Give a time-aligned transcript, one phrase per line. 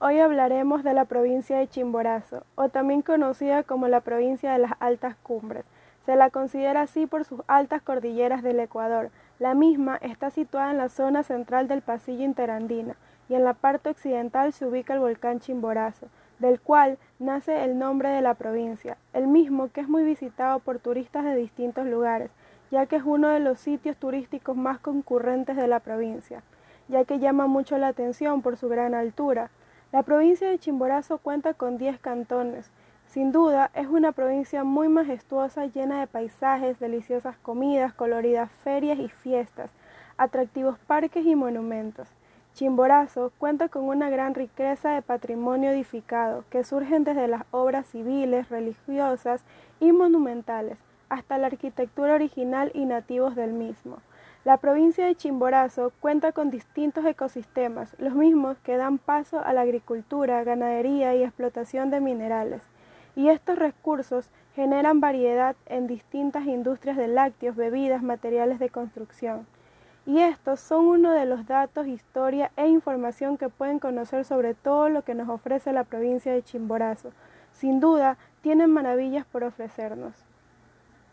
[0.00, 4.74] Hoy hablaremos de la provincia de Chimborazo, o también conocida como la provincia de las
[4.78, 5.64] altas cumbres.
[6.06, 9.10] Se la considera así por sus altas cordilleras del Ecuador.
[9.40, 12.94] La misma está situada en la zona central del pasillo interandino
[13.28, 16.06] y en la parte occidental se ubica el volcán Chimborazo,
[16.38, 20.78] del cual nace el nombre de la provincia, el mismo que es muy visitado por
[20.78, 22.30] turistas de distintos lugares,
[22.70, 26.44] ya que es uno de los sitios turísticos más concurrentes de la provincia,
[26.86, 29.50] ya que llama mucho la atención por su gran altura,
[29.90, 32.70] la provincia de Chimborazo cuenta con 10 cantones.
[33.06, 39.08] Sin duda, es una provincia muy majestuosa, llena de paisajes, deliciosas comidas, coloridas ferias y
[39.08, 39.70] fiestas,
[40.18, 42.06] atractivos parques y monumentos.
[42.52, 48.50] Chimborazo cuenta con una gran riqueza de patrimonio edificado que surgen desde las obras civiles,
[48.50, 49.42] religiosas
[49.80, 53.98] y monumentales hasta la arquitectura original y nativos del mismo.
[54.44, 59.62] La provincia de Chimborazo cuenta con distintos ecosistemas, los mismos que dan paso a la
[59.62, 62.62] agricultura, ganadería y explotación de minerales.
[63.16, 69.46] Y estos recursos generan variedad en distintas industrias de lácteos, bebidas, materiales de construcción.
[70.06, 74.88] Y estos son uno de los datos, historia e información que pueden conocer sobre todo
[74.88, 77.10] lo que nos ofrece la provincia de Chimborazo.
[77.52, 80.14] Sin duda, tienen maravillas por ofrecernos.